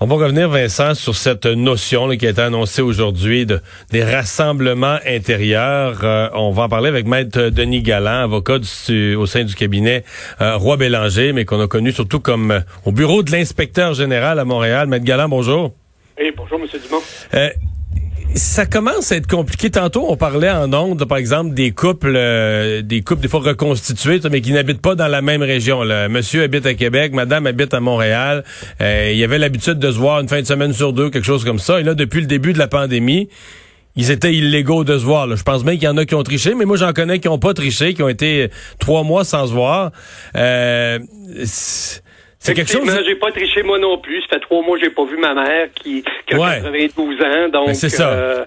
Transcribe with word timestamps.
On 0.00 0.06
va 0.06 0.14
revenir, 0.14 0.48
Vincent, 0.48 0.94
sur 0.94 1.16
cette 1.16 1.46
notion 1.46 2.08
qui 2.16 2.24
a 2.28 2.30
été 2.30 2.40
annoncée 2.40 2.82
aujourd'hui 2.82 3.46
de, 3.46 3.60
des 3.90 4.04
rassemblements 4.04 4.98
intérieurs. 5.04 6.04
Euh, 6.04 6.28
on 6.34 6.52
va 6.52 6.64
en 6.64 6.68
parler 6.68 6.86
avec 6.86 7.04
Maître 7.04 7.48
Denis 7.48 7.82
Galland, 7.82 8.22
avocat 8.22 8.58
au 9.16 9.26
sein 9.26 9.42
du 9.42 9.56
cabinet 9.56 10.04
euh, 10.40 10.56
Roi 10.56 10.76
Bélanger, 10.76 11.32
mais 11.32 11.44
qu'on 11.44 11.60
a 11.60 11.66
connu 11.66 11.90
surtout 11.90 12.20
comme 12.20 12.52
euh, 12.52 12.60
au 12.84 12.92
bureau 12.92 13.24
de 13.24 13.32
l'inspecteur 13.32 13.94
général 13.94 14.38
à 14.38 14.44
Montréal. 14.44 14.86
Maître 14.86 15.04
Galland, 15.04 15.28
bonjour. 15.28 15.74
Oui, 16.16 16.32
bonjour, 16.36 16.60
M. 16.60 16.68
Dumont 16.80 17.02
ça 18.38 18.66
commence 18.66 19.12
à 19.12 19.16
être 19.16 19.26
compliqué. 19.26 19.70
Tantôt, 19.70 20.06
on 20.08 20.16
parlait 20.16 20.50
en 20.50 20.72
ondes, 20.72 21.04
par 21.04 21.18
exemple, 21.18 21.54
des 21.54 21.72
couples, 21.72 22.14
euh, 22.16 22.82
des 22.82 23.02
couples 23.02 23.20
des 23.20 23.28
fois 23.28 23.40
reconstitués, 23.40 24.20
mais 24.30 24.40
qui 24.40 24.52
n'habitent 24.52 24.80
pas 24.80 24.94
dans 24.94 25.08
la 25.08 25.22
même 25.22 25.42
région. 25.42 25.82
Là. 25.82 26.08
Monsieur 26.08 26.42
habite 26.42 26.66
à 26.66 26.74
Québec, 26.74 27.12
Madame 27.12 27.46
habite 27.46 27.74
à 27.74 27.80
Montréal. 27.80 28.44
Euh, 28.80 29.10
il 29.12 29.18
y 29.18 29.24
avait 29.24 29.38
l'habitude 29.38 29.78
de 29.78 29.90
se 29.90 29.98
voir 29.98 30.20
une 30.20 30.28
fin 30.28 30.40
de 30.40 30.46
semaine 30.46 30.72
sur 30.72 30.92
deux, 30.92 31.10
quelque 31.10 31.26
chose 31.26 31.44
comme 31.44 31.58
ça. 31.58 31.80
Et 31.80 31.82
là, 31.82 31.94
depuis 31.94 32.20
le 32.20 32.26
début 32.26 32.52
de 32.52 32.58
la 32.58 32.68
pandémie, 32.68 33.28
ils 33.96 34.10
étaient 34.10 34.34
illégaux 34.34 34.84
de 34.84 34.96
se 34.96 35.04
voir. 35.04 35.26
Là. 35.26 35.36
Je 35.36 35.42
pense 35.42 35.64
bien 35.64 35.74
qu'il 35.74 35.84
y 35.84 35.88
en 35.88 35.96
a 35.96 36.04
qui 36.04 36.14
ont 36.14 36.22
triché, 36.22 36.54
mais 36.54 36.64
moi 36.64 36.76
j'en 36.76 36.92
connais 36.92 37.18
qui 37.18 37.28
n'ont 37.28 37.38
pas 37.38 37.52
triché, 37.52 37.94
qui 37.94 38.02
ont 38.02 38.08
été 38.08 38.48
trois 38.78 39.02
mois 39.02 39.24
sans 39.24 39.48
se 39.48 39.52
voir. 39.52 39.90
Euh, 40.36 41.00
c'est 42.38 42.54
quelque 42.54 42.70
chose. 42.70 43.04
j'ai 43.04 43.16
pas 43.16 43.30
triché 43.32 43.62
moi 43.62 43.78
non 43.78 43.98
plus. 43.98 44.22
Ça 44.22 44.36
fait 44.36 44.40
trois 44.40 44.62
mois 44.62 44.78
que 44.78 44.84
j'ai 44.84 44.90
pas 44.90 45.04
vu 45.04 45.16
ma 45.18 45.34
mère 45.34 45.68
qui, 45.74 46.04
qui 46.26 46.34
a 46.34 46.60
92 46.60 47.22
ans. 47.22 47.48
Donc, 47.48 47.74
c'est 47.74 47.88
ça. 47.88 48.10
Euh, 48.10 48.44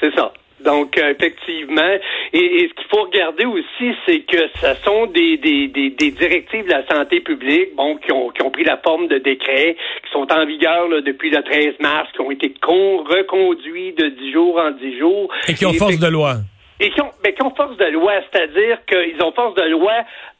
c'est 0.00 0.14
ça. 0.14 0.32
Donc, 0.64 0.96
euh, 0.96 1.10
effectivement, 1.10 1.96
et, 2.32 2.68
ce 2.68 2.74
qu'il 2.74 2.88
faut 2.88 3.02
regarder 3.02 3.44
aussi, 3.44 3.94
c'est 4.06 4.20
que 4.20 4.48
ce 4.60 4.74
sont 4.84 5.06
des, 5.06 5.36
des, 5.36 5.66
des, 5.66 6.10
directives 6.12 6.64
de 6.64 6.70
la 6.70 6.86
santé 6.86 7.20
publique, 7.20 7.74
bon, 7.74 7.96
qui 7.96 8.12
ont, 8.12 8.30
qui 8.30 8.42
ont 8.42 8.50
pris 8.50 8.64
la 8.64 8.76
forme 8.76 9.08
de 9.08 9.18
décrets, 9.18 9.76
qui 10.04 10.10
sont 10.12 10.26
en 10.32 10.46
vigueur 10.46 10.88
là, 10.88 11.00
depuis 11.00 11.30
le 11.30 11.42
13 11.42 11.74
mars, 11.80 12.08
qui 12.14 12.20
ont 12.20 12.30
été 12.30 12.54
con, 12.62 12.98
reconduits 12.98 13.92
de 13.92 14.08
10 14.08 14.32
jours 14.32 14.58
en 14.58 14.70
10 14.70 14.98
jours. 14.98 15.28
Et 15.48 15.54
qui 15.54 15.66
ont 15.66 15.72
force 15.72 15.98
de 15.98 16.08
loi. 16.08 16.36
Et 16.78 16.90
qui 16.90 17.00
ont, 17.00 17.10
ben, 17.24 17.32
qui 17.32 17.42
ont 17.42 17.54
force 17.54 17.76
de 17.76 17.86
loi, 17.86 18.12
c'est-à-dire 18.30 18.78
qu'ils 18.86 19.22
ont 19.22 19.32
force 19.32 19.54
de 19.54 19.68
loi 19.68 19.92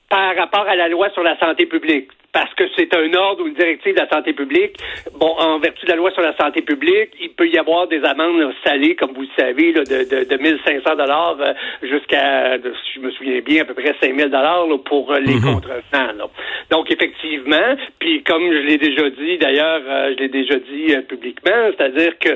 par 0.08 0.36
rapport 0.36 0.68
à 0.68 0.76
la 0.76 0.88
loi 0.88 1.10
sur 1.10 1.22
la 1.22 1.36
santé 1.38 1.66
publique 1.66 2.10
parce 2.32 2.52
que 2.54 2.64
c'est 2.76 2.94
un 2.94 3.12
ordre 3.14 3.44
ou 3.44 3.48
une 3.48 3.54
directive 3.54 3.94
de 3.94 4.00
la 4.00 4.08
santé 4.08 4.32
publique. 4.32 4.76
Bon, 5.18 5.34
en 5.38 5.58
vertu 5.58 5.84
de 5.84 5.90
la 5.90 5.96
loi 5.96 6.10
sur 6.12 6.22
la 6.22 6.34
santé 6.36 6.62
publique, 6.62 7.10
il 7.20 7.30
peut 7.30 7.48
y 7.48 7.58
avoir 7.58 7.88
des 7.88 8.02
amendes 8.04 8.52
salées, 8.64 8.96
comme 8.96 9.12
vous 9.12 9.22
le 9.22 9.28
savez, 9.36 9.72
là, 9.72 9.84
de, 9.84 10.04
de, 10.08 10.24
de 10.24 10.42
1500 10.42 10.96
dollars 10.96 11.36
euh, 11.40 11.52
jusqu'à, 11.82 12.56
si 12.56 12.94
je 12.96 13.00
me 13.00 13.10
souviens 13.10 13.40
bien, 13.40 13.62
à 13.62 13.64
peu 13.66 13.74
près 13.74 13.94
5000 14.00 14.30
dollars 14.30 14.66
pour 14.84 15.12
euh, 15.12 15.20
les 15.20 15.34
mhm. 15.34 15.54
contrevenants. 15.54 16.30
Donc, 16.70 16.90
effectivement, 16.90 17.76
puis 17.98 18.22
comme 18.22 18.50
je 18.50 18.58
l'ai 18.66 18.78
déjà 18.78 19.10
dit, 19.10 19.36
d'ailleurs, 19.36 19.82
euh, 19.86 20.14
je 20.16 20.22
l'ai 20.22 20.28
déjà 20.28 20.54
dit 20.54 20.94
publiquement, 21.08 21.70
c'est-à-dire 21.76 22.18
que 22.18 22.30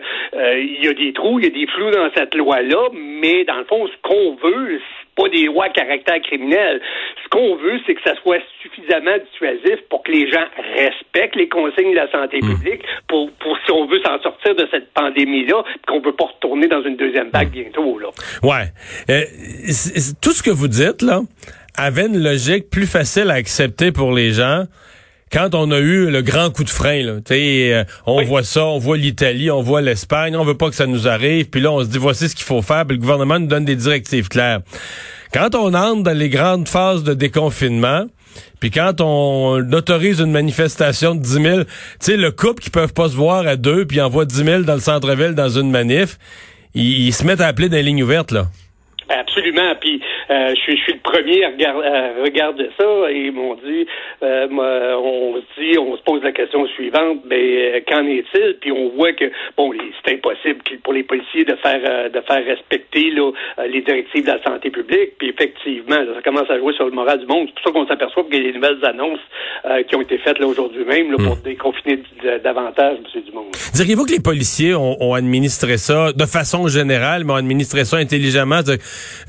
il 0.59 0.85
y 0.85 0.89
a 0.89 0.93
des 0.93 1.13
trous, 1.13 1.39
il 1.39 1.47
y 1.47 1.49
a 1.49 1.51
des 1.51 1.67
flous 1.67 1.91
dans 1.91 2.11
cette 2.15 2.35
loi-là, 2.35 2.89
mais 2.93 3.45
dans 3.45 3.57
le 3.57 3.65
fond, 3.65 3.87
ce 3.87 4.09
qu'on 4.09 4.35
veut, 4.35 4.81
pas 5.17 5.29
des 5.29 5.47
lois 5.47 5.65
à 5.65 5.69
caractère 5.71 6.21
criminel. 6.23 6.81
Ce 7.25 7.29
qu'on 7.31 7.57
veut, 7.57 7.81
c'est 7.87 7.95
que 7.95 8.03
ça 8.05 8.15
soit 8.23 8.39
suffisamment 8.63 9.17
dissuasif 9.31 9.81
pour 9.89 10.03
que 10.03 10.13
les 10.13 10.31
gens 10.31 10.45
respectent 10.77 11.37
les 11.37 11.49
consignes 11.49 11.93
de 11.93 11.97
la 11.97 12.11
santé 12.11 12.39
hmm. 12.43 12.55
publique, 12.55 12.83
pour, 13.09 13.31
pour 13.33 13.57
si 13.65 13.73
on 13.73 13.87
veut 13.87 14.01
s'en 14.05 14.21
sortir 14.21 14.55
de 14.55 14.69
cette 14.71 14.93
pandémie-là, 14.93 15.65
qu'on 15.89 15.97
ne 15.97 16.01
peut 16.01 16.15
pas 16.15 16.27
retourner 16.27 16.69
dans 16.69 16.83
une 16.83 16.97
deuxième 16.97 17.31
vague 17.31 17.51
bientôt. 17.51 17.99
Là. 17.99 18.09
Ouais. 18.43 18.67
Euh, 19.11 19.23
tout 20.21 20.33
ce 20.33 20.43
que 20.43 20.51
vous 20.51 20.69
dites, 20.69 21.03
là, 21.03 21.21
avait 21.77 22.07
une 22.07 22.23
logique 22.23 22.71
plus 22.71 22.87
facile 22.87 23.31
à 23.31 23.35
accepter 23.35 23.93
pour 23.93 24.13
les 24.13 24.33
gens 24.33 24.65
quand 25.37 25.55
on 25.55 25.71
a 25.71 25.79
eu 25.79 26.11
le 26.11 26.23
grand 26.23 26.49
coup 26.49 26.65
de 26.65 26.71
frein, 26.71 27.03
là, 27.03 27.19
euh, 27.31 27.85
on 28.07 28.23
voit 28.23 28.43
ça, 28.43 28.65
on 28.65 28.79
voit 28.79 28.97
l'Italie, 28.97 29.51
on 29.51 29.61
voit 29.61 29.83
l'Espagne, 29.83 30.35
on 30.35 30.45
veut 30.45 30.57
pas 30.57 30.71
que 30.71 30.75
ça 30.75 30.87
nous 30.87 31.07
arrive, 31.07 31.51
puis 31.51 31.61
là 31.61 31.73
on 31.73 31.81
se 31.81 31.91
dit 31.91 31.99
voici 31.99 32.31
ce 32.31 32.35
qu'il 32.35 32.47
faut 32.47 32.63
faire, 32.63 32.87
puis 32.87 32.97
le 32.97 33.03
gouvernement 33.03 33.39
nous 33.39 33.47
donne 33.47 33.67
des 33.67 33.77
directives 33.77 34.29
claires. 34.31 34.61
Quand 35.35 35.55
on 35.55 35.75
entre 35.75 36.05
dans 36.05 36.17
les 36.17 36.31
grandes 36.31 36.67
phases 36.69 37.05
de 37.05 37.13
déconfinement, 37.13 38.07
puis 38.61 38.71
quand 38.71 39.03
on 39.03 39.59
autorise 39.75 40.21
une 40.21 40.33
manifestation 40.33 41.15
de 41.15 41.21
10 41.21 41.29
000, 41.29 41.65
tu 41.65 41.67
sais, 42.01 42.17
le 42.17 42.31
couple 42.31 42.63
qui 42.63 42.71
peuvent 42.71 42.95
pas 42.95 43.11
se 43.11 43.17
voir 43.17 43.47
à 43.47 43.57
deux, 43.57 43.85
puis 43.85 44.01
envoie 44.01 44.25
10 44.25 44.43
000 44.43 44.63
dans 44.63 44.73
le 44.73 44.81
centre-ville 44.81 45.35
dans 45.35 45.51
une 45.51 45.71
manif, 45.71 46.17
ils, 46.75 47.09
ils 47.09 47.13
se 47.13 47.27
mettent 47.27 47.43
à 47.43 47.49
appeler 47.49 47.69
des 47.69 47.83
lignes 47.83 48.03
ouvertes, 48.03 48.33
là. 48.33 48.47
Absolument. 49.09 49.75
Puis 49.81 50.01
euh, 50.31 50.55
je, 50.55 50.77
suis, 50.77 50.96
premier 51.11 51.45
à, 51.45 51.51
regarder 52.23 52.71
ça 52.79 53.11
et 53.11 53.27
ils 53.27 53.33
m'ont 53.33 53.55
dit, 53.55 53.87
euh, 54.23 54.47
on 54.51 55.37
se 55.37 55.61
dit, 55.61 55.79
on 55.79 55.97
se 55.97 56.03
pose 56.03 56.23
la 56.23 56.33
question 56.33 56.67
suivante, 56.69 57.21
mais 57.27 57.77
euh, 57.77 57.81
qu'en 57.87 58.07
est-il? 58.07 58.57
Puis 58.61 58.73
on 58.73 58.91
voit 58.91 59.13
que 59.13 59.31
bon, 59.57 59.73
c'est 60.05 60.15
impossible 60.15 60.61
pour 60.83 60.93
les 60.93 61.03
policiers 61.03 61.45
de 61.45 61.55
faire 61.57 62.11
de 62.11 62.21
faire 62.21 62.45
respecter 62.45 63.11
là, 63.11 63.31
les 63.69 63.83
directives 63.83 64.25
de 64.25 64.33
la 64.33 64.43
santé 64.43 64.71
publique. 64.71 65.19
Puis 65.19 65.31
effectivement, 65.31 65.97
ça 66.15 66.23
commence 66.23 66.51
à 66.51 66.59
jouer 66.59 66.73
sur 66.75 66.87
le 66.87 66.93
moral 66.93 67.21
du 67.21 67.27
monde. 67.27 67.49
C'est 67.49 67.63
pour 67.63 67.65
ça 67.65 67.71
qu'on 67.73 67.87
s'aperçoit 67.87 68.25
qu'il 68.25 68.35
y 68.37 68.49
a 68.49 68.53
des 68.53 68.59
nouvelles 68.59 68.85
annonces 68.85 69.21
qui 69.89 69.97
ont 69.97 70.01
été 70.01 70.19
faites 70.19 70.39
là 70.39 70.47
aujourd'hui 70.47 70.85
même 70.85 71.11
là, 71.11 71.17
pour 71.19 71.37
hmm. 71.37 71.43
déconfiner 71.45 72.03
davantage, 72.43 72.99
M. 73.15 73.23
Dumont. 73.27 73.47
Diriez-vous 73.75 74.05
que 74.05 74.13
les 74.13 74.21
policiers 74.21 74.75
ont, 74.75 74.97
ont, 75.01 75.15
administré 75.15 75.77
ça 75.77 76.13
de 76.13 76.27
façon 76.27 76.69
générale, 76.69 77.25
mais 77.25 77.33
ont 77.33 77.37
administré 77.37 77.85
ça 77.85 77.97
intelligemment? 77.97 78.61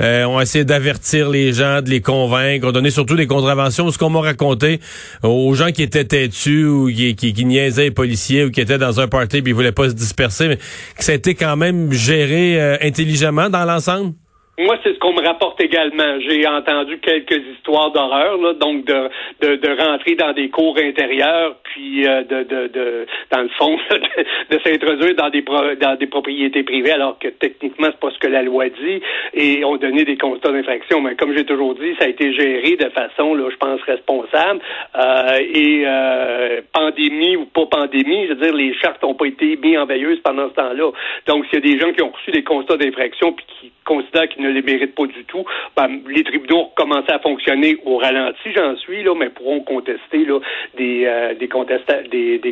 Euh, 0.01 0.23
on 0.25 0.37
a 0.37 0.41
essayé 0.41 0.65
d'avertir 0.65 1.29
les 1.29 1.53
gens, 1.53 1.66
de 1.81 1.89
les 1.89 2.01
convaincre, 2.01 2.71
on 2.73 2.89
surtout 2.89 3.15
des 3.15 3.27
contraventions. 3.27 3.89
Ce 3.91 3.97
qu'on 3.97 4.09
m'a 4.09 4.21
raconté 4.21 4.79
aux 5.23 5.53
gens 5.53 5.71
qui 5.71 5.83
étaient 5.83 6.05
têtus 6.05 6.65
ou 6.65 6.87
qui, 6.87 7.15
qui, 7.15 7.45
niaisaient 7.45 7.83
les 7.83 7.91
policiers 7.91 8.45
ou 8.45 8.51
qui 8.51 8.61
étaient 8.61 8.77
dans 8.77 8.99
un 8.99 9.07
party 9.07 9.37
et 9.37 9.43
ils 9.45 9.53
voulaient 9.53 9.71
pas 9.71 9.89
se 9.89 9.93
disperser, 9.93 10.47
mais 10.47 10.57
que 10.57 11.03
ça 11.03 11.11
a 11.11 11.15
été 11.15 11.35
quand 11.35 11.55
même 11.55 11.91
géré 11.91 12.61
euh, 12.61 12.77
intelligemment 12.81 13.49
dans 13.49 13.65
l'ensemble? 13.65 14.13
Moi, 14.59 14.75
c'est 14.83 14.93
ce 14.93 14.97
qu'on 14.97 15.13
me 15.13 15.23
rapporte 15.23 15.61
également. 15.61 16.19
J'ai 16.19 16.47
entendu 16.47 16.97
quelques 16.97 17.43
histoires 17.53 17.91
d'horreur, 17.91 18.37
là, 18.37 18.53
donc 18.53 18.85
de, 18.85 19.09
de, 19.41 19.55
de, 19.55 19.79
rentrer 19.79 20.15
dans 20.15 20.33
des 20.33 20.49
cours 20.49 20.75
intérieurs, 20.79 21.57
puis 21.63 22.07
euh, 22.07 22.23
de, 22.23 22.41
de, 22.41 22.67
de, 22.67 23.05
dans 23.31 23.43
le 23.43 23.49
fond, 23.49 23.77
de, 24.49 24.59
s'introduire 24.65 25.13
dans 25.13 25.29
des 25.29 25.43
dans 25.79 25.95
des 25.95 26.07
propriétés 26.07 26.63
privées, 26.63 26.91
alors 26.91 27.19
que 27.19 27.27
techniquement 27.27 27.89
c'est 27.91 27.99
pas 27.99 28.09
ce 28.09 28.17
que 28.17 28.25
la 28.25 28.41
loi 28.41 28.69
dit, 28.69 28.99
et 29.35 29.63
on 29.63 29.77
donnait 29.77 30.05
des 30.05 30.17
constats 30.17 30.51
d'infraction. 30.51 31.01
Mais 31.01 31.15
comme 31.15 31.37
j'ai 31.37 31.45
toujours 31.45 31.75
dit, 31.75 31.93
ça 31.99 32.05
a 32.05 32.07
été 32.07 32.33
géré 32.33 32.77
de 32.77 32.89
façon, 32.89 33.35
là, 33.35 33.49
je 33.51 33.57
pense, 33.57 33.79
responsable. 33.81 34.59
Euh, 34.95 35.39
et 35.53 35.83
euh, 35.85 36.61
pandémie 36.73 37.35
ou 37.35 37.45
pas 37.45 37.67
pandémie, 37.67 38.25
je 38.25 38.33
veux 38.33 38.41
dire, 38.41 38.55
les 38.55 38.73
chartes 38.73 39.03
n'ont 39.03 39.13
pas 39.13 39.27
été 39.27 39.55
mis 39.57 39.77
en 39.77 39.85
veilleuse 39.85 40.19
pendant 40.23 40.49
ce 40.49 40.55
temps-là. 40.55 40.91
Donc, 41.27 41.45
s'il 41.45 41.55
y 41.55 41.57
a 41.57 41.75
des 41.75 41.79
gens 41.79 41.93
qui 41.93 42.01
ont 42.01 42.09
reçu 42.09 42.31
des 42.31 42.43
constats 42.43 42.77
d'infraction 42.77 43.33
puis 43.33 43.45
qui 43.61 43.71
considèrent 43.85 44.27
qu'ils 44.27 44.43
ne 44.43 44.46
les 44.53 44.61
méritent 44.61 44.95
pas 44.95 45.05
du 45.05 45.23
tout, 45.25 45.45
ben, 45.75 45.99
les 46.09 46.23
tribunaux 46.23 46.71
commencé 46.75 47.11
à 47.11 47.19
fonctionner 47.19 47.77
au 47.85 47.97
ralenti, 47.97 48.53
j'en 48.55 48.75
suis, 48.77 49.03
là, 49.03 49.13
mais 49.17 49.29
pourront 49.29 49.61
contester 49.61 50.25
là, 50.25 50.39
des, 50.77 51.05
euh, 51.05 51.33
des, 51.35 51.47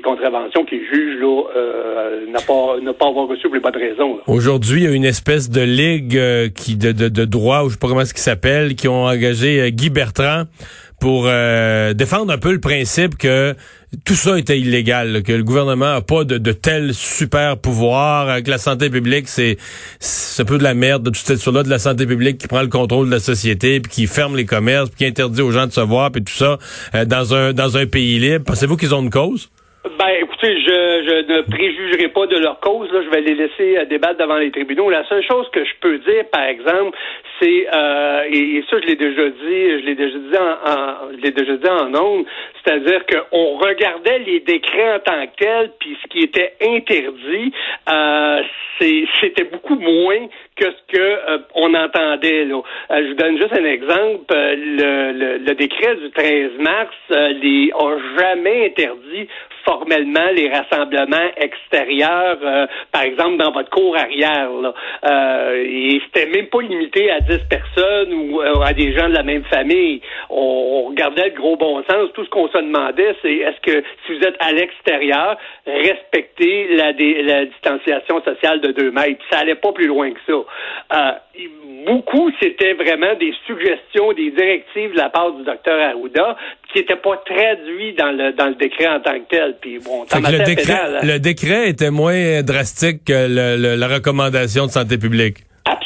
contraventions 0.02 0.66
qui 0.66 0.80
jugent 0.86 1.20
là, 1.20 1.44
euh, 1.56 2.26
n'a 2.28 2.40
pas, 2.42 2.80
ne 2.82 2.92
pas 2.92 3.08
avoir 3.08 3.28
reçu 3.28 3.44
pour 3.44 3.56
les 3.56 3.62
bonnes 3.62 3.78
raisons. 3.78 4.20
Aujourd'hui, 4.28 4.82
il 4.82 4.90
y 4.90 4.92
a 4.92 4.96
une 4.96 5.06
espèce 5.06 5.50
de 5.50 5.62
ligue 5.62 6.18
euh, 6.18 6.50
qui 6.50 6.76
de, 6.78 6.92
de, 6.92 7.26
droit, 7.26 7.64
ou 7.64 7.70
je 7.70 7.74
sais 7.74 7.80
pas 7.80 7.88
comment 7.88 8.06
ce 8.06 8.14
qui 8.14 8.22
s'appelle, 8.22 8.76
qui 8.76 8.88
ont 8.88 9.06
engagé 9.06 9.72
Guy 9.72 9.90
Bertrand 9.90 10.44
pour 11.02 11.24
défendre 11.94 12.32
un 12.32 12.38
peu 12.38 12.54
le 12.54 12.62
principe 12.62 13.18
que 13.18 13.54
tout 14.04 14.16
ça 14.16 14.38
était 14.38 14.60
illégal, 14.60 15.24
que 15.24 15.32
le 15.32 15.44
gouvernement 15.44 15.94
a 15.94 16.02
pas 16.02 16.24
de, 16.24 16.38
de 16.38 16.52
tel 16.52 16.94
super 16.94 17.58
pouvoir, 17.58 18.44
que 18.44 18.50
la 18.50 18.58
santé 18.58 18.90
publique, 18.90 19.28
c'est 19.28 19.58
un 20.40 20.46
peu 20.46 20.58
de 20.58 20.64
la 20.64 20.74
merde, 20.74 21.04
de 21.04 21.10
toute 21.10 21.26
cette 21.26 21.46
là 21.46 21.64
de 21.64 21.70
la 21.70 21.80
santé 21.80 22.06
publique 22.06 22.38
qui 22.38 22.48
prend 22.48 22.62
le 22.62 22.68
contrôle 22.68 23.08
de 23.08 23.12
la 23.12 23.20
société, 23.20 23.80
puis 23.80 23.92
qui 23.92 24.08
ferme 24.08 24.36
les 24.36 24.46
commerces, 24.46 24.90
puis 24.90 24.98
qui 24.98 25.06
interdit 25.06 25.42
aux 25.42 25.52
gens 25.52 25.68
de 25.68 25.72
se 25.72 25.82
voir, 25.82 26.12
puis 26.12 26.24
tout 26.24 26.34
ça, 26.34 26.58
euh, 26.94 27.06
dans 27.06 27.34
un 27.34 27.54
dans 27.54 27.78
un 27.78 27.86
pays 27.86 28.20
libre. 28.20 28.46
Pensez-vous 28.46 28.78
qu'ils 28.78 28.94
ont 28.94 29.02
une 29.02 29.10
cause? 29.10 29.50
Ben, 29.86 30.10
écoutez, 30.20 30.60
je, 30.62 30.66
je 30.66 31.32
ne 31.32 31.42
préjugerai 31.42 32.08
pas 32.08 32.26
de 32.26 32.38
leur 32.38 32.60
cause. 32.60 32.92
Là. 32.92 33.04
Je 33.04 33.10
vais 33.12 33.22
les 33.22 33.36
laisser 33.36 33.78
euh, 33.78 33.86
débattre 33.86 34.18
devant 34.18 34.38
les 34.38 34.50
tribunaux. 34.50 34.90
La 34.90 35.08
seule 35.08 35.24
chose 35.24 35.48
que 35.52 35.64
je 35.64 35.72
peux 35.80 36.00
dire, 36.00 36.28
par 36.32 36.42
exemple, 36.42 36.98
c'est 37.40 37.68
euh, 37.72 38.24
et, 38.28 38.64
ça, 38.68 38.78
je 38.82 38.88
l'ai 38.88 38.96
déjà 38.96 39.30
dit, 39.30 39.70
je 39.80 39.86
l'ai 39.86 39.94
déjà 39.94 40.18
dit 40.18 40.38
en, 40.38 40.72
en 40.72 41.12
je 41.12 41.22
l'ai 41.22 41.32
déjà 41.32 41.58
dit 41.58 41.70
en 41.70 41.94
ondes, 41.94 42.26
c'est-à-dire 42.64 43.06
qu'on 43.06 43.58
regardait 43.58 44.20
les 44.20 44.40
décrets 44.40 44.96
en 44.96 45.00
tant 45.00 45.28
que 45.28 45.36
tels, 45.38 45.72
puis 45.80 45.96
ce 46.02 46.08
qui 46.08 46.24
était 46.24 46.54
interdit, 46.64 47.54
euh, 47.88 48.42
c'était 48.80 49.44
beaucoup 49.44 49.76
moins 49.76 50.28
que 50.56 50.66
ce 50.66 50.96
que 50.96 51.02
euh, 51.02 51.38
on 51.56 51.74
entendait. 51.74 52.46
Là. 52.46 52.62
Euh, 52.92 53.04
je 53.04 53.08
vous 53.10 53.14
donne 53.16 53.38
juste 53.38 53.54
un 53.54 53.66
exemple. 53.66 54.34
Le, 54.34 55.38
le, 55.38 55.56
décret 55.56 55.96
du 55.96 56.12
13 56.12 56.52
mars 56.60 56.94
les 57.10 57.72
a 57.74 57.98
jamais 58.20 58.66
interdit 58.68 59.28
formellement 59.66 60.30
les 60.34 60.50
rassemblements 60.50 61.32
extérieurs, 61.38 62.38
par 62.92 63.02
exemple 63.02 63.38
dans 63.38 63.52
votre 63.52 63.70
cour 63.70 63.96
arrière. 63.98 64.52
Là. 64.52 64.74
Euh, 65.06 65.64
et 65.66 66.02
c'était 66.06 66.28
même 66.28 66.48
pas 66.48 66.62
limité 66.62 67.10
à 67.10 67.20
10 67.22 67.40
personnes 67.50 68.14
ou 68.14 68.42
à 68.42 68.74
des 68.74 68.94
gens 68.94 69.10
de 69.10 69.14
la 69.14 69.24
même 69.24 69.44
famille. 69.46 70.02
On, 70.30 70.84
regardait 70.90 71.30
le 71.30 71.36
gros 71.36 71.58
bon 71.58 71.84
sens. 71.90 72.10
Tout 72.14 72.26
ce 72.26 72.30
qu'on 72.30 72.48
se 72.48 72.58
demandait, 72.58 73.16
c'est 73.22 73.34
est-ce 73.34 73.60
que 73.62 73.84
si 74.06 74.14
vous 74.14 74.24
êtes 74.24 74.36
à 74.40 74.52
l'extérieur, 74.52 75.38
respectez 75.66 76.68
la, 76.76 76.92
la 76.92 77.46
distanciation 77.46 78.22
sociale 78.24 78.62
de 78.62 78.72
2 78.72 78.92
mètres. 78.92 79.24
Ça 79.32 79.40
allait 79.40 79.56
pas 79.56 79.72
plus 79.72 79.88
loin 79.88 80.12
que 80.12 80.20
ça. 80.28 80.45
Euh, 80.94 81.12
beaucoup, 81.86 82.32
c'était 82.42 82.74
vraiment 82.74 83.16
des 83.20 83.34
suggestions, 83.46 84.14
des 84.14 84.32
directives 84.32 84.92
de 84.92 84.98
la 84.98 85.10
part 85.10 85.32
du 85.32 85.44
docteur 85.44 85.80
Arruda 85.80 86.36
qui 86.72 86.80
n'étaient 86.80 86.96
pas 86.96 87.18
traduites 87.26 87.98
dans 87.98 88.12
le, 88.12 88.34
dans 88.34 88.48
le 88.48 88.56
décret 88.56 88.88
en 88.88 89.00
tant 89.00 89.20
que 89.20 89.30
tel. 89.30 89.56
Puis 89.62 89.80
bon, 89.80 90.06
le, 90.14 90.46
décret, 90.46 90.74
hein. 90.74 91.00
le 91.04 91.20
décret 91.20 91.70
était 91.70 91.92
moins 91.92 92.42
drastique 92.44 93.06
que 93.06 93.76
la 93.78 93.88
recommandation 93.88 94.66
de 94.66 94.72
santé 94.72 94.98
publique. 94.98 95.45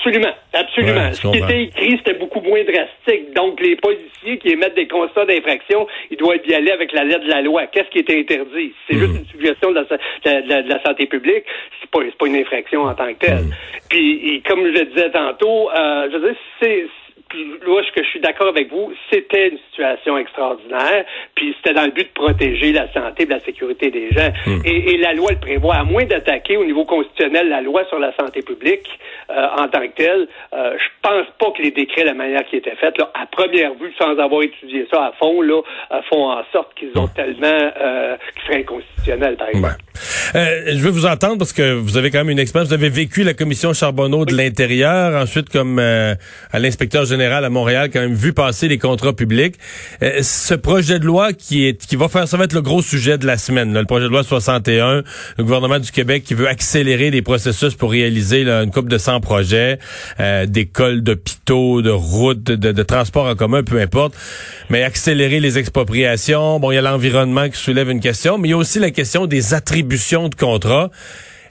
Absolument, 0.09 0.33
absolument. 0.53 1.13
Ce 1.13 1.21
qui 1.21 1.37
était 1.37 1.63
écrit, 1.63 1.97
c'était 1.97 2.19
beaucoup 2.19 2.41
moins 2.41 2.63
drastique. 2.63 3.33
Donc, 3.33 3.59
les 3.61 3.75
policiers 3.75 4.37
qui 4.39 4.49
émettent 4.49 4.75
des 4.75 4.87
constats 4.87 5.25
d'infraction, 5.25 5.87
ils 6.11 6.17
doivent 6.17 6.39
y 6.45 6.53
aller 6.53 6.71
avec 6.71 6.91
la 6.91 7.03
lettre 7.03 7.25
de 7.25 7.29
la 7.29 7.41
loi. 7.41 7.67
Qu'est-ce 7.67 7.89
qui 7.89 7.99
est 7.99 8.19
interdit? 8.19 8.73
C'est 8.87 8.97
juste 8.97 9.13
hmm. 9.13 9.17
une 9.17 9.25
suggestion 9.25 9.71
de 9.71 9.85
la, 10.25 10.83
santé 10.83 11.05
publique. 11.05 11.43
C'est 11.81 11.89
pas, 11.91 11.99
pas 12.17 12.27
une 12.27 12.35
infraction 12.35 12.83
en 12.83 12.93
tant 12.93 13.13
que 13.13 13.25
telle. 13.25 13.45
Hmm. 13.45 13.53
Puis, 13.89 14.41
comme 14.47 14.65
je 14.65 14.79
le 14.79 14.85
disais 14.85 15.11
tantôt, 15.11 15.69
euh, 15.71 16.09
je 16.11 16.17
veux 16.17 16.29
dire, 16.29 16.39
c'est 16.61 16.85
puis 17.29 17.45
là, 17.45 17.81
que 17.95 18.03
je 18.03 18.09
suis 18.09 18.19
d'accord 18.19 18.47
avec 18.47 18.71
vous, 18.71 18.91
c'était 19.11 19.49
une 19.49 19.59
situation 19.69 20.17
extraordinaire, 20.17 21.05
puis 21.35 21.55
c'était 21.57 21.75
dans 21.75 21.85
le 21.85 21.91
but 21.91 22.07
de 22.07 22.13
protéger 22.13 22.71
la 22.71 22.91
santé 22.91 23.23
et 23.23 23.25
la 23.27 23.39
sécurité 23.41 23.91
des 23.91 24.09
gens. 24.11 24.31
Hmm. 24.45 24.61
Et, 24.65 24.97
la 24.97 25.13
loi 25.13 25.31
le 25.31 25.39
prévoit, 25.39 25.75
à 25.75 25.83
moins 25.83 26.03
d'attaquer 26.05 26.57
au 26.57 26.65
niveau 26.65 26.83
constitutionnel 26.83 27.47
la 27.47 27.61
loi 27.61 27.85
sur 27.87 27.99
la 27.99 28.13
santé 28.17 28.41
publique 28.41 28.87
euh, 29.29 29.47
en 29.57 29.67
tant 29.69 29.79
que 29.87 29.95
telle, 29.95 30.27
euh, 30.53 30.73
je 30.77 31.07
pense 31.07 31.25
pas 31.39 31.51
que 31.55 31.61
les 31.61 31.71
décrets, 31.71 32.03
la 32.03 32.13
manière 32.13 32.43
qui 32.45 32.57
était 32.57 32.75
faite, 32.75 32.97
là, 32.97 33.11
à 33.13 33.25
première 33.27 33.73
vue, 33.75 33.93
sans 33.97 34.17
avoir 34.17 34.43
étudié 34.43 34.87
ça 34.91 35.05
à 35.05 35.11
fond, 35.17 35.41
là, 35.41 35.61
euh, 35.91 36.01
font 36.09 36.31
en 36.31 36.41
sorte 36.51 36.73
qu'ils 36.75 36.91
ont 36.95 37.05
hmm. 37.05 37.13
tellement 37.15 37.71
euh, 37.81 38.17
qu'ils 38.35 38.43
seraient 38.45 38.59
inconstitutionnels, 38.61 39.37
par 39.37 39.49
exemple. 39.49 39.75
je 40.33 40.83
veux 40.83 40.91
vous 40.91 41.05
entendre 41.05 41.37
parce 41.37 41.53
que 41.53 41.73
vous 41.73 41.97
avez 41.97 42.11
quand 42.11 42.19
même 42.19 42.31
une 42.31 42.39
expérience. 42.39 42.69
Vous 42.69 42.73
avez 42.73 42.89
vécu 42.89 43.23
la 43.23 43.33
commission 43.33 43.73
Charbonneau 43.73 44.25
de 44.25 44.35
l'intérieur, 44.35 45.21
ensuite 45.21 45.49
comme 45.49 45.79
à 45.79 46.59
l'inspecteur 46.59 47.05
général 47.05 47.18
à 47.25 47.49
Montréal 47.49 47.89
quand 47.91 47.99
même 47.99 48.13
vu 48.13 48.33
passer 48.33 48.67
les 48.67 48.77
contrats 48.77 49.13
publics. 49.13 49.55
Euh, 50.01 50.21
ce 50.21 50.53
projet 50.53 50.99
de 50.99 51.05
loi 51.05 51.33
qui 51.33 51.75
va 51.93 52.07
faire 52.07 52.27
ça 52.27 52.37
va 52.37 52.45
être 52.45 52.53
le 52.53 52.61
gros 52.61 52.81
sujet 52.81 53.17
de 53.17 53.25
la 53.25 53.37
semaine. 53.37 53.73
le 53.73 53.85
projet 53.85 54.05
de 54.05 54.11
loi 54.11 54.23
61, 54.23 55.03
le 55.37 55.43
gouvernement 55.43 55.79
du 55.79 55.91
Québec 55.91 56.23
qui 56.23 56.33
veut 56.33 56.47
accélérer 56.47 57.11
les 57.11 57.21
processus 57.21 57.75
pour 57.75 57.91
réaliser 57.91 58.47
une 58.47 58.71
coupe 58.71 58.89
de 58.89 58.97
100 58.97 59.21
projets, 59.21 59.79
euh, 60.19 60.45
d'écoles, 60.45 61.01
d'hôpitaux, 61.01 61.81
de 61.81 61.89
routes, 61.89 62.43
de, 62.43 62.55
de 62.71 62.83
transports 62.83 63.25
en 63.25 63.35
commun, 63.35 63.63
peu 63.63 63.79
importe. 63.79 64.13
Mais 64.69 64.83
accélérer 64.83 65.39
les 65.39 65.57
expropriations. 65.57 66.59
Bon, 66.59 66.71
il 66.71 66.75
y 66.75 66.77
a 66.77 66.81
l'environnement 66.81 67.49
qui 67.49 67.57
soulève 67.57 67.89
une 67.89 67.99
question, 67.99 68.37
mais 68.37 68.49
il 68.49 68.51
y 68.51 68.53
a 68.53 68.57
aussi 68.57 68.79
la 68.79 68.91
question 68.91 69.25
des 69.25 69.53
attributions 69.53 70.29
de 70.29 70.35
contrats. 70.35 70.89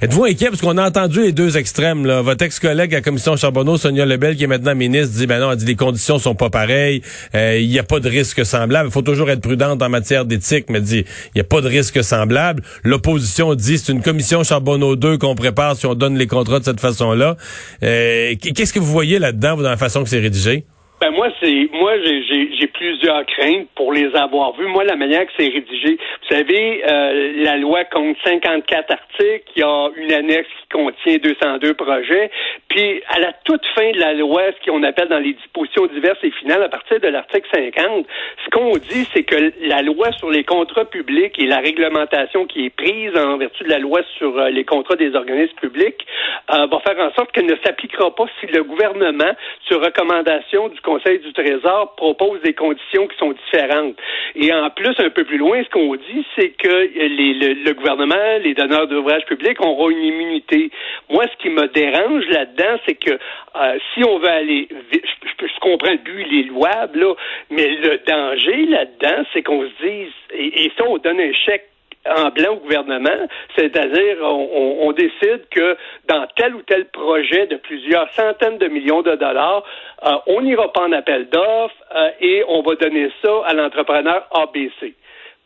Êtes-vous 0.01 0.27
inquiet? 0.27 0.47
Parce 0.47 0.61
qu'on 0.61 0.79
a 0.79 0.87
entendu 0.87 1.23
les 1.23 1.33
deux 1.33 1.59
extrêmes. 1.59 2.07
Là. 2.07 2.23
Votre 2.23 2.45
ex-collègue 2.45 2.95
à 2.95 2.99
la 2.99 3.03
commission 3.03 3.35
Charbonneau, 3.35 3.77
Sonia 3.77 4.07
Lebel, 4.07 4.37
qui 4.37 4.45
est 4.45 4.47
maintenant 4.47 4.77
ministre, 4.77 5.19
dit 5.19 5.27
ben 5.27 5.41
non, 5.41 5.51
elle 5.51 5.59
dit 5.59 5.67
les 5.67 5.75
conditions 5.75 6.21
sont 6.21 6.37
pas 6.37 6.51
pareilles. 6.51 7.03
Euh, 7.35 7.59
il 7.59 7.69
n'y 7.69 7.81
a 7.81 7.83
pas 7.83 7.99
de 7.99 8.09
risque 8.09 8.45
semblable. 8.45 8.91
Il 8.91 8.93
faut 8.93 9.03
toujours 9.03 9.29
être 9.29 9.41
prudente 9.41 9.83
en 9.83 9.89
matière 9.89 10.25
d'éthique, 10.25 10.67
mais 10.69 10.81
dit 10.81 11.05
il 11.05 11.33
n'y 11.35 11.41
a 11.41 11.45
pas 11.45 11.61
de 11.61 11.67
risque 11.67 12.05
semblable. 12.05 12.63
L'opposition 12.85 13.57
dit 13.57 13.77
c'est 13.77 13.93
une 13.93 14.03
commission 14.03 14.45
Charbonneau 14.45 14.95
2 14.95 15.19
qu'on 15.19 15.35
prépare 15.35 15.75
si 15.75 15.87
on 15.87 15.95
donne 15.97 16.17
les 16.17 16.29
contrats 16.29 16.61
de 16.61 16.65
cette 16.65 16.81
façon-là. 16.81 17.35
Euh, 17.83 18.35
Qu'est-ce 18.41 18.73
que 18.73 18.79
vous 18.79 18.93
voyez 18.93 19.19
là-dedans, 19.19 19.57
dans 19.57 19.63
la 19.69 19.77
façon 19.77 20.05
que 20.05 20.09
c'est 20.09 20.21
rédigé? 20.21 20.65
Ben 21.01 21.13
moi, 21.13 21.29
c'est 21.41 21.69
moi 21.73 21.93
j'ai 22.05 22.67
plusieurs 22.67 23.25
craintes 23.27 23.69
pour 23.77 23.93
les 23.93 24.13
avoir 24.17 24.57
vues. 24.57 24.67
Moi, 24.67 24.83
la 24.85 24.97
manière 24.97 25.25
que 25.27 25.33
c'est 25.39 25.49
rédigé, 25.49 25.97
vous 25.97 26.37
savez, 26.37 26.83
euh, 26.85 27.45
la 27.45 27.57
loi 27.57 27.85
compte 27.85 28.17
54 28.25 28.91
articles, 28.93 29.08
il 29.21 29.61
y 29.61 29.63
a 29.63 29.89
une 29.97 30.13
annexe 30.13 30.49
qui 30.49 30.69
contient 30.77 31.17
202 31.19 31.75
projets, 31.75 32.31
puis 32.69 33.03
à 33.09 33.19
la 33.19 33.33
toute 33.45 33.65
fin 33.75 33.91
de 33.93 33.99
la 33.99 34.15
loi, 34.15 34.43
ce 34.53 34.71
qu'on 34.71 34.83
appelle 34.83 35.09
dans 35.09 35.19
les 35.19 35.33
dispositions 35.33 35.87
diverses 35.87 36.19
et 36.23 36.31
finales, 36.31 36.63
à 36.63 36.69
partir 36.69 37.01
de 37.01 37.09
l'article 37.09 37.49
50, 37.53 38.07
ce 38.45 38.51
qu'on 38.51 38.77
dit, 38.77 39.09
c'est 39.13 39.25
que 39.25 39.53
la 39.63 39.83
loi 39.83 40.13
sur 40.13 40.31
les 40.31 40.45
contrats 40.45 40.85
publics 40.85 41.39
et 41.39 41.47
la 41.47 41.59
réglementation 41.59 42.47
qui 42.47 42.67
est 42.67 42.71
prise 42.71 43.17
en 43.17 43.39
vertu 43.39 43.65
de 43.65 43.71
la 43.71 43.79
loi 43.79 44.01
sur 44.17 44.39
euh, 44.39 44.51
les 44.51 44.65
contrats 44.65 44.97
des 44.97 45.15
organismes 45.15 45.57
publics 45.57 46.07
euh, 46.53 46.67
va 46.67 46.81
faire 46.81 46.99
en 46.99 47.13
sorte 47.15 47.33
qu'elle 47.33 47.47
ne 47.47 47.57
s'appliquera 47.65 48.15
pas 48.15 48.27
si 48.41 48.47
le 48.47 48.63
gouvernement, 48.65 49.33
sur 49.67 49.83
recommandation 49.83 50.69
du 50.69 50.81
Conseil 50.81 51.19
du 51.19 51.33
Trésor 51.33 51.95
propose 51.97 52.41
des 52.43 52.55
conditions 52.55 53.07
qui 53.07 53.17
sont 53.19 53.33
différentes. 53.33 53.97
Et 54.35 54.53
en 54.53 54.71
plus, 54.71 54.95
un 54.99 55.11
peu 55.11 55.25
plus 55.25 55.39
loin, 55.39 55.63
ce 55.63 55.71
qu'on 55.71 55.95
dit, 55.95 56.27
c'est 56.37 56.51
que 56.51 56.69
le, 56.69 57.73
gouvernement, 57.73 58.39
les 58.43 58.55
donneurs 58.55 58.87
d'ouvrages 59.09 59.27
publics 59.27 59.61
auront 59.61 59.91
une 59.91 60.03
immunité. 60.03 60.71
Moi, 61.09 61.25
ce 61.33 61.43
qui 61.43 61.51
me 61.51 61.67
dérange 61.69 62.27
là-dedans, 62.29 62.79
c'est 62.87 62.95
que 62.95 63.13
euh, 63.13 63.79
si 63.95 64.05
on 64.05 64.19
veut 64.19 64.29
aller 64.29 64.69
je, 64.71 65.61
comprends 65.61 65.93
le 65.93 65.99
but, 65.99 66.27
il 66.31 66.41
est 66.41 66.49
louable, 66.49 67.01
là, 67.01 67.15
mais 67.51 67.69
le 67.69 67.99
danger 68.07 68.67
là-dedans, 68.67 69.25
c'est 69.33 69.43
qu'on 69.43 69.63
se 69.63 69.87
dise, 69.87 70.13
et, 70.33 70.71
ça, 70.77 70.85
on 70.87 70.99
donne 70.99 71.21
un 71.21 71.33
chèque 71.33 71.69
en 72.07 72.31
blanc 72.31 72.55
au 72.55 72.57
gouvernement, 72.57 73.29
c'est-à-dire 73.57 74.17
on, 74.23 74.79
on, 74.83 74.93
décide 74.93 75.43
que 75.51 75.77
dans 76.09 76.27
tel 76.37 76.55
ou 76.55 76.63
tel 76.63 76.87
projet 76.87 77.47
de 77.47 77.57
plusieurs 77.57 78.09
centaines 78.15 78.59
de 78.59 78.69
millions 78.69 79.03
de 79.03 79.15
dollars, 79.15 79.63
euh, 80.07 80.11
on 80.27 80.41
n'ira 80.41 80.73
pas 80.73 80.83
en 80.83 80.93
appel 80.93 81.29
d'offres 81.29 81.75
euh, 81.95 82.11
et 82.21 82.45
on 82.49 82.63
va 82.63 82.77
donner 82.77 83.11
ça 83.23 83.43
à 83.47 83.53
l'entrepreneur 83.53 84.27
ABC 84.33 84.95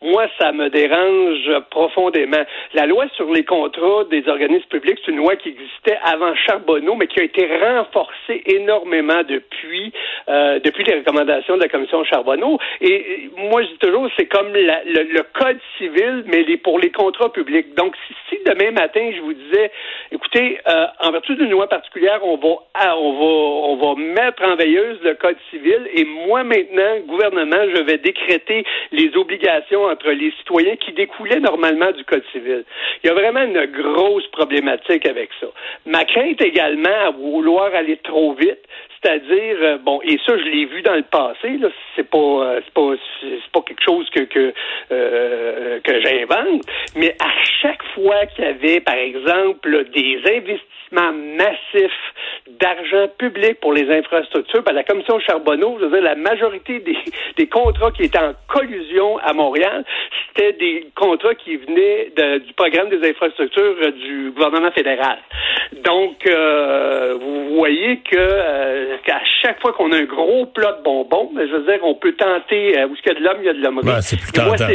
moi, 0.03 0.27
ça 0.39 0.51
me 0.51 0.69
dérange 0.69 1.59
profondément. 1.69 2.43
La 2.73 2.85
loi 2.85 3.05
sur 3.15 3.31
les 3.31 3.45
contrats 3.45 4.03
des 4.11 4.27
organismes 4.27 4.67
publics, 4.67 4.99
c'est 5.05 5.11
une 5.11 5.17
loi 5.17 5.35
qui 5.35 5.49
existait 5.49 5.97
avant 6.03 6.35
Charbonneau, 6.35 6.95
mais 6.95 7.07
qui 7.07 7.21
a 7.21 7.23
été 7.23 7.47
renforcée 7.57 8.43
énormément 8.45 9.23
depuis, 9.27 9.93
euh, 10.29 10.59
depuis 10.59 10.83
les 10.83 10.95
recommandations 10.95 11.55
de 11.55 11.61
la 11.61 11.69
commission 11.69 12.03
Charbonneau. 12.03 12.59
Et 12.81 13.29
moi, 13.37 13.63
je 13.63 13.67
dis 13.69 13.77
toujours, 13.77 14.09
c'est 14.17 14.25
comme 14.25 14.51
le, 14.53 15.21
code 15.33 15.59
civil, 15.77 16.23
mais 16.27 16.43
les, 16.43 16.57
pour 16.57 16.79
les 16.79 16.91
contrats 16.91 17.31
publics. 17.31 17.73
Donc, 17.75 17.95
si, 18.07 18.13
si 18.29 18.43
demain 18.45 18.71
matin, 18.71 19.09
je 19.15 19.21
vous 19.21 19.33
disais, 19.33 19.71
écoutez, 20.11 20.59
euh, 20.67 20.85
en 20.99 21.11
vertu 21.11 21.35
d'une 21.35 21.49
loi 21.49 21.67
particulière, 21.67 22.19
on 22.23 22.35
va, 22.37 22.55
ah, 22.73 22.97
on 22.97 23.13
va, 23.13 23.25
on 23.25 23.75
va 23.77 24.01
mettre 24.01 24.43
en 24.43 24.55
veilleuse 24.55 24.99
le 25.03 25.13
code 25.15 25.37
civil, 25.49 25.87
et 25.93 26.03
moi 26.03 26.43
maintenant, 26.43 26.99
gouvernement, 27.07 27.63
je 27.73 27.81
vais 27.81 27.97
décréter 27.97 28.65
les 28.91 29.15
obligations 29.15 29.92
entre 29.93 30.09
les 30.11 30.31
citoyens 30.39 30.75
qui 30.75 30.91
découlaient 30.91 31.39
normalement 31.39 31.91
du 31.91 32.03
Code 32.03 32.23
civil. 32.31 32.63
Il 33.03 33.07
y 33.07 33.09
a 33.09 33.13
vraiment 33.13 33.43
une 33.43 33.65
grosse 33.65 34.27
problématique 34.27 35.05
avec 35.05 35.29
ça. 35.39 35.47
Ma 35.85 36.03
crainte 36.05 36.41
également 36.41 36.97
à 37.05 37.11
vouloir 37.11 37.73
aller 37.73 37.97
trop 37.97 38.33
vite, 38.33 38.59
c'est-à-dire 39.03 39.57
euh, 39.61 39.77
bon 39.77 39.99
et 40.03 40.17
ça 40.25 40.37
je 40.37 40.43
l'ai 40.43 40.65
vu 40.65 40.81
dans 40.81 40.95
le 40.95 41.03
passé 41.03 41.57
là 41.59 41.69
c'est 41.95 42.09
pas 42.09 42.17
euh, 42.17 42.61
c'est 42.63 42.73
pas 42.73 42.93
c'est 43.21 43.51
pas 43.51 43.61
quelque 43.61 43.83
chose 43.83 44.09
que 44.09 44.21
que 44.21 44.53
euh, 44.91 45.79
que 45.81 46.01
j'invente 46.01 46.61
mais 46.95 47.15
à 47.19 47.31
chaque 47.61 47.83
fois 47.93 48.25
qu'il 48.27 48.45
y 48.45 48.47
avait 48.47 48.79
par 48.79 48.95
exemple 48.95 49.85
des 49.93 50.19
investissements 50.25 51.11
massifs 51.37 52.13
d'argent 52.59 53.07
public 53.17 53.59
pour 53.59 53.73
les 53.73 53.89
infrastructures 53.91 54.63
ben, 54.63 54.73
la 54.73 54.83
commission 54.83 55.19
Charbonneau 55.19 55.77
je 55.79 55.85
veux 55.85 55.91
dire 55.91 56.01
la 56.01 56.15
majorité 56.15 56.79
des, 56.79 56.97
des 57.37 57.47
contrats 57.47 57.91
qui 57.91 58.03
étaient 58.03 58.19
en 58.19 58.33
collusion 58.47 59.17
à 59.19 59.33
Montréal 59.33 59.83
c'était 60.27 60.53
des 60.53 60.87
contrats 60.95 61.35
qui 61.35 61.57
venaient 61.57 62.11
du 62.39 62.53
programme 62.53 62.89
des 62.89 63.09
infrastructures 63.09 63.91
du 63.93 64.31
gouvernement 64.31 64.71
fédéral 64.71 65.17
donc 65.83 66.27
vous 66.27 67.55
voyez 67.55 67.99
que 67.99 68.97
qu'à 69.03 69.21
chaque 69.43 69.61
fois 69.61 69.73
qu'on 69.73 69.91
a 69.91 69.97
un 69.97 70.05
gros 70.05 70.45
plat 70.45 70.73
de 70.73 70.83
bonbons, 70.83 71.29
ben, 71.35 71.47
je 71.47 71.55
veux 71.55 71.65
dire, 71.65 71.79
on 71.83 71.95
peut 71.95 72.13
tenter, 72.13 72.77
euh, 72.77 72.87
où 72.87 72.93
est-ce 72.93 73.01
qu'il 73.01 73.13
y 73.13 73.15
a 73.15 73.19
de 73.19 73.23
l'homme, 73.23 73.37
il 73.41 73.45
y 73.45 73.49
a 73.49 73.53
de 73.53 73.61
l'homme. 73.61 73.81
Ben, 73.83 74.01
c'est 74.01 74.17
plus 74.17 74.31
tentant. 74.31 74.67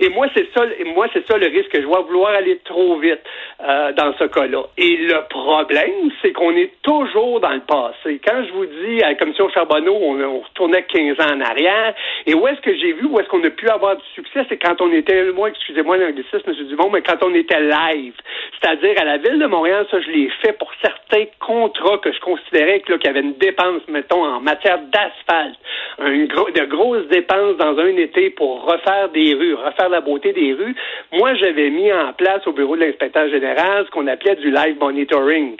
Et 0.00 0.08
moi, 0.10 0.26
c'est 0.34 0.46
ça, 0.54 0.64
moi, 0.94 1.06
c'est 1.12 1.26
ça 1.26 1.36
le 1.36 1.46
risque 1.46 1.70
que 1.70 1.80
je 1.80 1.86
vois 1.86 2.02
vouloir 2.02 2.30
aller 2.30 2.58
trop 2.64 2.98
vite 2.98 3.20
euh, 3.60 3.92
dans 3.92 4.14
ce 4.18 4.24
cas-là. 4.24 4.62
Et 4.76 4.96
le 4.96 5.28
problème, 5.28 6.10
c'est 6.22 6.32
qu'on 6.32 6.52
est 6.52 6.72
toujours 6.82 7.40
dans 7.40 7.52
le 7.52 7.60
passé. 7.60 8.20
Quand 8.24 8.44
je 8.46 8.52
vous 8.52 8.66
dis 8.66 9.02
à 9.02 9.08
la 9.08 9.14
commission 9.16 9.48
Charbonneau, 9.50 9.94
on, 9.94 10.38
retournait 10.40 10.84
15 10.84 11.20
ans 11.20 11.34
en 11.34 11.40
arrière, 11.40 11.94
et 12.26 12.34
où 12.34 12.46
est-ce 12.46 12.60
que 12.60 12.74
j'ai 12.76 12.92
vu, 12.92 13.06
où 13.06 13.18
est-ce 13.18 13.28
qu'on 13.28 13.42
a 13.42 13.50
pu 13.50 13.68
avoir 13.68 13.96
du 13.96 14.04
succès, 14.14 14.44
c'est 14.48 14.56
quand 14.56 14.80
on 14.80 14.92
était, 14.92 15.32
moi, 15.32 15.48
excusez-moi 15.48 15.96
l'anglicisme, 15.96 16.42
M. 16.46 16.66
Dumont, 16.68 16.90
mais 16.90 17.02
quand 17.02 17.22
on 17.22 17.34
était 17.34 17.60
live. 17.60 18.14
C'est-à-dire 18.60 18.94
à 19.00 19.04
la 19.04 19.18
ville 19.18 19.38
de 19.38 19.46
Montréal, 19.46 19.86
ça, 19.90 20.00
je 20.00 20.10
l'ai 20.10 20.30
fait 20.42 20.52
pour 20.52 20.70
certains 20.80 21.24
contrats 21.40 21.98
que 21.98 22.12
je 22.12 22.20
considérais 22.20 22.80
qu'il 22.80 22.98
y 23.04 23.08
avait 23.08 23.20
une 23.20 23.34
dépense, 23.34 23.82
mettons, 23.88 24.24
en 24.24 24.40
matière 24.40 24.78
d'asphalte, 24.78 25.58
de 25.98 26.64
grosses 26.66 27.06
dépenses 27.08 27.56
dans 27.56 27.78
un 27.78 27.96
été 27.96 28.30
pour 28.30 28.64
refaire 28.64 29.08
des 29.10 29.34
rues, 29.34 29.54
refaire 29.54 29.87
la 29.88 30.00
beauté 30.00 30.32
des 30.32 30.52
rues. 30.52 30.74
Moi, 31.12 31.34
j'avais 31.34 31.70
mis 31.70 31.92
en 31.92 32.12
place 32.12 32.46
au 32.46 32.52
bureau 32.52 32.76
de 32.76 32.84
l'inspecteur 32.84 33.28
général 33.28 33.84
ce 33.86 33.90
qu'on 33.90 34.06
appelait 34.06 34.36
du 34.36 34.50
live 34.50 34.76
monitoring. 34.80 35.56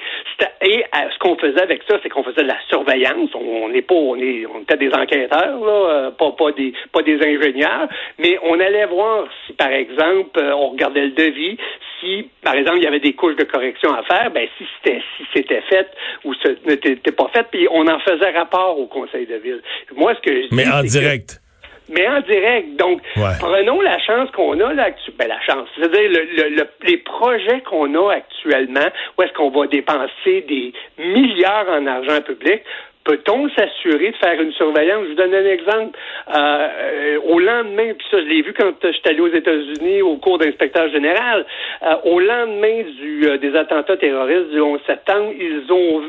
Et 0.63 0.83
euh, 0.83 0.99
ce 1.13 1.19
qu'on 1.19 1.37
faisait 1.37 1.63
avec 1.63 1.83
ça, 1.89 1.99
c'est 2.03 2.09
qu'on 2.09 2.23
faisait 2.23 2.43
de 2.43 2.49
la 2.49 2.59
surveillance. 2.69 3.31
On 3.35 3.69
n'est 3.69 3.83
pas, 3.83 3.95
on, 3.95 4.17
est, 4.17 4.47
on 4.47 4.61
était 4.61 4.77
des 4.77 4.93
enquêteurs, 4.93 5.59
là, 5.61 5.91
euh, 5.91 6.11
pas, 6.11 6.33
pas 6.33 6.53
des, 6.53 6.73
pas 6.93 7.03
des 7.03 7.17
ingénieurs, 7.17 7.89
mais 8.19 8.39
on 8.43 8.59
allait 8.59 8.87
voir 8.87 9.27
si, 9.47 9.53
par 9.53 9.71
exemple, 9.71 10.39
euh, 10.39 10.53
on 10.55 10.69
regardait 10.69 11.07
le 11.07 11.11
devis, 11.11 11.57
si, 12.01 12.29
par 12.43 12.55
exemple, 12.55 12.79
il 12.79 12.85
y 12.85 12.87
avait 12.87 13.01
des 13.01 13.13
couches 13.13 13.37
de 13.37 13.45
correction 13.45 13.93
à 13.93 14.03
faire, 14.03 14.31
ben 14.31 14.49
si 14.57 14.65
c'était 14.77 15.03
si 15.17 15.25
c'était 15.35 15.63
fait 15.63 15.89
ou 16.25 16.35
ce 16.35 16.49
n'était 16.67 17.13
pas 17.13 17.29
fait, 17.33 17.47
puis 17.51 17.67
on 17.71 17.87
en 17.87 17.99
faisait 18.01 18.31
rapport 18.31 18.79
au 18.79 18.87
conseil 18.87 19.27
de 19.27 19.37
ville. 19.37 19.63
Moi, 19.97 20.15
ce 20.15 20.21
que 20.21 20.43
je 20.43 20.47
Mais 20.53 20.69
en 20.69 20.83
direct. 20.83 21.41
Mais 21.89 22.09
en 22.09 22.21
direct. 22.21 22.77
Donc, 22.77 23.01
prenons 23.41 23.81
la 23.81 23.99
chance 23.99 24.31
qu'on 24.33 24.59
a 24.61 24.73
là, 24.73 24.91
ben, 25.19 25.29
la 25.29 25.41
chance, 25.41 25.69
c'est-à-dire 25.77 26.11
le, 26.11 26.67
les 26.87 26.97
projets 26.99 27.61
qu'on 27.63 27.95
a 27.95 28.13
actuellement, 28.13 28.89
où 29.17 29.23
est-ce 29.23 29.33
qu'on 29.33 29.51
va 29.51 29.67
dépenser 29.67 30.43
des 30.49 30.73
milliards 30.99 31.69
en 31.71 31.87
argent 31.87 32.21
public 32.23 32.63
Peut-on 33.05 33.49
s'assurer 33.51 34.11
de 34.11 34.17
faire 34.17 34.39
une 34.39 34.53
surveillance? 34.53 35.05
Je 35.05 35.09
vous 35.09 35.15
donne 35.15 35.35
un 35.35 35.47
exemple. 35.47 35.99
Euh, 36.29 36.39
euh, 36.39 37.19
au 37.25 37.39
lendemain, 37.39 37.95
puis 37.95 38.07
ça, 38.11 38.19
je 38.19 38.27
l'ai 38.27 38.43
vu 38.43 38.53
quand 38.53 38.71
j'étais 38.83 39.09
allé 39.09 39.21
aux 39.21 39.33
États-Unis 39.33 40.03
au 40.03 40.17
cours 40.17 40.37
d'inspecteur 40.37 40.91
général, 40.91 41.47
euh, 41.85 41.95
au 42.05 42.21
lendemain 42.21 42.83
du, 43.01 43.39
des 43.39 43.57
attentats 43.57 43.97
terroristes 43.97 44.51
du 44.51 44.61
11 44.61 44.81
septembre, 44.87 45.33
ils 45.41 45.73
ont 45.73 46.03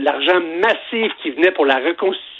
l'argent 0.00 0.42
massif 0.60 1.10
qui 1.22 1.30
venait 1.30 1.52
pour 1.52 1.64
la 1.64 1.76
reconstitution 1.76 2.35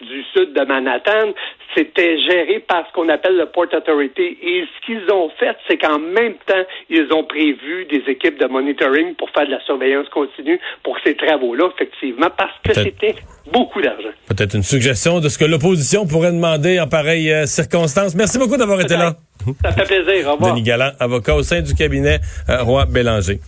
du 0.00 0.22
sud 0.32 0.52
de 0.52 0.64
Manhattan, 0.64 1.32
c'était 1.76 2.18
géré 2.18 2.60
par 2.60 2.86
ce 2.88 2.92
qu'on 2.92 3.08
appelle 3.08 3.36
le 3.36 3.46
Port 3.46 3.66
Authority. 3.72 4.38
Et 4.42 4.64
ce 4.64 4.86
qu'ils 4.86 5.10
ont 5.12 5.30
fait, 5.38 5.56
c'est 5.68 5.76
qu'en 5.76 5.98
même 5.98 6.34
temps, 6.46 6.64
ils 6.88 7.12
ont 7.12 7.24
prévu 7.24 7.86
des 7.86 8.02
équipes 8.10 8.38
de 8.38 8.46
monitoring 8.46 9.14
pour 9.16 9.30
faire 9.30 9.46
de 9.46 9.52
la 9.52 9.60
surveillance 9.64 10.08
continue 10.08 10.60
pour 10.82 10.96
ces 11.04 11.16
travaux-là, 11.16 11.68
effectivement, 11.74 12.28
parce 12.36 12.54
que 12.62 12.74
c'était 12.74 13.16
beaucoup 13.52 13.82
d'argent. 13.82 14.10
Peut-être 14.28 14.54
une 14.54 14.62
suggestion 14.62 15.20
de 15.20 15.28
ce 15.28 15.38
que 15.38 15.44
l'opposition 15.44 16.06
pourrait 16.06 16.32
demander 16.32 16.80
en 16.80 16.86
pareille 16.86 17.30
euh, 17.32 17.46
circonstance. 17.46 18.14
Merci 18.14 18.38
beaucoup 18.38 18.56
d'avoir 18.56 18.80
été 18.80 18.94
là. 18.94 19.14
Ça 19.62 19.72
fait 19.72 19.84
plaisir. 19.84 20.28
Au 20.28 20.32
revoir. 20.32 20.54
Denis 20.54 20.62
Galland, 20.62 20.92
avocat 21.00 21.34
au 21.34 21.42
sein 21.42 21.60
du 21.60 21.74
cabinet 21.74 22.20
euh, 22.48 22.62
Roi 22.62 22.86
Bélanger. 22.86 23.40